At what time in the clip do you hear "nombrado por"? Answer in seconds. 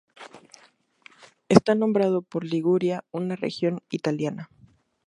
1.75-2.43